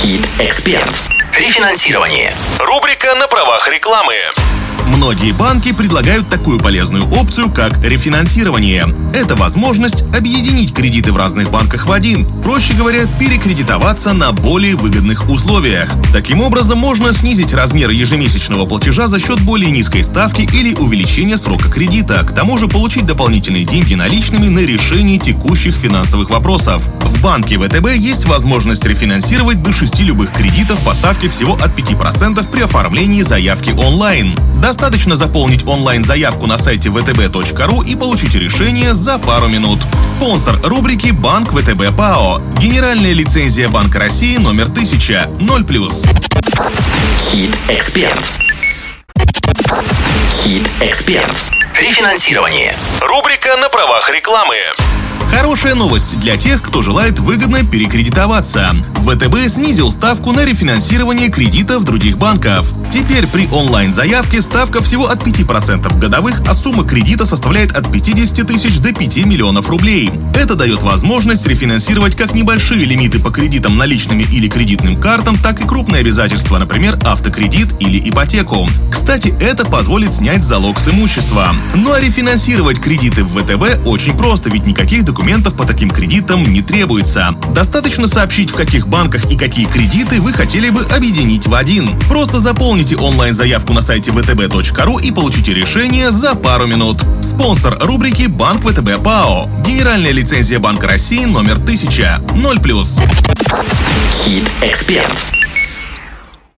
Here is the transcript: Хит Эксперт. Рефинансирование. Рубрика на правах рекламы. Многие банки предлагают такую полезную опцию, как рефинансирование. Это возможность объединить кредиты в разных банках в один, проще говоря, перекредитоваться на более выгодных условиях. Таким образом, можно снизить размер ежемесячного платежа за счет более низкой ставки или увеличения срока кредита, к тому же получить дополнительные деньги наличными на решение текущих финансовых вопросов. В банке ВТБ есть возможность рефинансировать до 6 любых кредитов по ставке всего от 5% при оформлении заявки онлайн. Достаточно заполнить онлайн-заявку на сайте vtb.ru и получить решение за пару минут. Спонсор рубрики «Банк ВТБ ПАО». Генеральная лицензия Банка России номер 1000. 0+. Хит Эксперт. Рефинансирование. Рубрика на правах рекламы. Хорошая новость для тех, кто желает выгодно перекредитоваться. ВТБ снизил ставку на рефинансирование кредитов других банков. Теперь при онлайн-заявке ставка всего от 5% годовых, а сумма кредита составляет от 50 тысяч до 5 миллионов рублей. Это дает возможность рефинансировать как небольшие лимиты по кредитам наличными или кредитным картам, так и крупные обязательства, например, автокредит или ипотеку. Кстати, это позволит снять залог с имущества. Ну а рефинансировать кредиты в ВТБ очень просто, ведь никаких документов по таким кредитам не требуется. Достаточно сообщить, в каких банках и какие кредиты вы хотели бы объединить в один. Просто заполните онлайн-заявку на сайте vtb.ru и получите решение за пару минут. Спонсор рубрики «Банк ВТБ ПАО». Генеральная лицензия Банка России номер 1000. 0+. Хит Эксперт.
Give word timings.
Хит 0.00 0.26
Эксперт. 0.38 0.94
Рефинансирование. 1.34 2.34
Рубрика 2.58 3.14
на 3.16 3.28
правах 3.28 3.68
рекламы. 3.68 4.14
Многие 5.00 5.32
банки 5.32 5.72
предлагают 5.72 6.28
такую 6.28 6.58
полезную 6.58 7.08
опцию, 7.14 7.50
как 7.50 7.82
рефинансирование. 7.82 8.86
Это 9.14 9.34
возможность 9.34 10.02
объединить 10.14 10.74
кредиты 10.74 11.10
в 11.10 11.16
разных 11.16 11.50
банках 11.50 11.86
в 11.86 11.92
один, 11.92 12.26
проще 12.42 12.74
говоря, 12.74 13.06
перекредитоваться 13.18 14.12
на 14.12 14.30
более 14.32 14.76
выгодных 14.76 15.30
условиях. 15.30 15.90
Таким 16.12 16.42
образом, 16.42 16.78
можно 16.78 17.14
снизить 17.14 17.54
размер 17.54 17.88
ежемесячного 17.88 18.66
платежа 18.66 19.06
за 19.06 19.18
счет 19.18 19.40
более 19.40 19.70
низкой 19.70 20.02
ставки 20.02 20.42
или 20.42 20.74
увеличения 20.74 21.38
срока 21.38 21.70
кредита, 21.70 22.22
к 22.22 22.34
тому 22.34 22.58
же 22.58 22.68
получить 22.68 23.06
дополнительные 23.06 23.64
деньги 23.64 23.94
наличными 23.94 24.48
на 24.48 24.58
решение 24.58 25.18
текущих 25.18 25.74
финансовых 25.74 26.28
вопросов. 26.28 26.82
В 27.00 27.22
банке 27.22 27.58
ВТБ 27.58 27.94
есть 27.96 28.26
возможность 28.26 28.84
рефинансировать 28.84 29.62
до 29.62 29.72
6 29.72 30.00
любых 30.00 30.30
кредитов 30.30 30.78
по 30.84 30.92
ставке 30.92 31.30
всего 31.30 31.54
от 31.54 31.70
5% 31.74 32.46
при 32.50 32.60
оформлении 32.60 33.22
заявки 33.22 33.70
онлайн. 33.70 34.34
Достаточно 34.60 34.89
заполнить 35.16 35.66
онлайн-заявку 35.66 36.46
на 36.46 36.58
сайте 36.58 36.88
vtb.ru 36.88 37.86
и 37.86 37.94
получить 37.94 38.34
решение 38.34 38.94
за 38.94 39.18
пару 39.18 39.48
минут. 39.48 39.80
Спонсор 40.02 40.60
рубрики 40.62 41.10
«Банк 41.10 41.52
ВТБ 41.52 41.96
ПАО». 41.96 42.40
Генеральная 42.58 43.12
лицензия 43.12 43.68
Банка 43.68 43.98
России 44.00 44.36
номер 44.36 44.64
1000. 44.64 45.28
0+. 45.38 45.90
Хит 50.42 50.70
Эксперт. 50.80 51.69
Рефинансирование. 51.80 52.76
Рубрика 53.00 53.56
на 53.56 53.70
правах 53.70 54.10
рекламы. 54.10 54.54
Хорошая 55.30 55.76
новость 55.76 56.18
для 56.18 56.36
тех, 56.36 56.60
кто 56.60 56.82
желает 56.82 57.20
выгодно 57.20 57.64
перекредитоваться. 57.64 58.74
ВТБ 59.06 59.48
снизил 59.48 59.92
ставку 59.92 60.32
на 60.32 60.44
рефинансирование 60.44 61.30
кредитов 61.30 61.84
других 61.84 62.18
банков. 62.18 62.66
Теперь 62.92 63.28
при 63.28 63.46
онлайн-заявке 63.46 64.42
ставка 64.42 64.82
всего 64.82 65.06
от 65.06 65.22
5% 65.22 65.98
годовых, 65.98 66.42
а 66.48 66.54
сумма 66.54 66.84
кредита 66.84 67.24
составляет 67.24 67.72
от 67.72 67.90
50 67.90 68.46
тысяч 68.46 68.78
до 68.80 68.92
5 68.92 69.24
миллионов 69.24 69.70
рублей. 69.70 70.10
Это 70.34 70.56
дает 70.56 70.82
возможность 70.82 71.46
рефинансировать 71.46 72.16
как 72.16 72.34
небольшие 72.34 72.84
лимиты 72.84 73.20
по 73.20 73.30
кредитам 73.30 73.78
наличными 73.78 74.24
или 74.24 74.48
кредитным 74.48 75.00
картам, 75.00 75.38
так 75.38 75.60
и 75.60 75.66
крупные 75.66 76.00
обязательства, 76.00 76.58
например, 76.58 76.98
автокредит 77.04 77.68
или 77.80 78.10
ипотеку. 78.10 78.68
Кстати, 78.90 79.34
это 79.40 79.64
позволит 79.64 80.12
снять 80.12 80.42
залог 80.42 80.80
с 80.80 80.88
имущества. 80.88 81.54
Ну 81.74 81.92
а 81.92 82.00
рефинансировать 82.00 82.80
кредиты 82.80 83.22
в 83.22 83.38
ВТБ 83.38 83.86
очень 83.86 84.16
просто, 84.16 84.50
ведь 84.50 84.66
никаких 84.66 85.04
документов 85.04 85.54
по 85.54 85.64
таким 85.64 85.88
кредитам 85.88 86.42
не 86.52 86.62
требуется. 86.62 87.34
Достаточно 87.54 88.08
сообщить, 88.08 88.50
в 88.50 88.54
каких 88.54 88.88
банках 88.88 89.30
и 89.30 89.36
какие 89.36 89.66
кредиты 89.66 90.20
вы 90.20 90.32
хотели 90.32 90.70
бы 90.70 90.82
объединить 90.84 91.46
в 91.46 91.54
один. 91.54 91.98
Просто 92.08 92.40
заполните 92.40 92.96
онлайн-заявку 92.96 93.72
на 93.72 93.82
сайте 93.82 94.10
vtb.ru 94.10 95.00
и 95.00 95.12
получите 95.12 95.54
решение 95.54 96.10
за 96.10 96.34
пару 96.34 96.66
минут. 96.66 97.04
Спонсор 97.22 97.78
рубрики 97.80 98.24
«Банк 98.24 98.68
ВТБ 98.68 99.02
ПАО». 99.02 99.48
Генеральная 99.64 100.12
лицензия 100.12 100.58
Банка 100.58 100.88
России 100.88 101.24
номер 101.24 101.54
1000. 101.54 102.20
0+. 102.34 102.84
Хит 104.24 104.50
Эксперт. 104.62 105.49